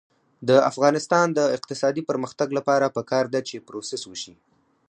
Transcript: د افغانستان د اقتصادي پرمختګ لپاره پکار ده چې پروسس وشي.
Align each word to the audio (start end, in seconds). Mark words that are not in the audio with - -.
د 0.47 0.49
افغانستان 0.69 1.27
د 1.37 1.39
اقتصادي 1.57 2.01
پرمختګ 2.09 2.47
لپاره 2.57 2.93
پکار 2.97 3.25
ده 3.33 3.39
چې 3.49 3.63
پروسس 3.67 4.01
وشي. 4.07 4.33